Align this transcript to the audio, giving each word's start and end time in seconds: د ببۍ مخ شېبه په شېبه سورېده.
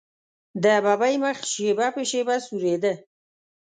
د 0.63 0.65
ببۍ 0.83 1.15
مخ 1.23 1.37
شېبه 1.51 1.87
په 1.95 2.01
شېبه 2.09 2.35
سورېده. 2.45 2.93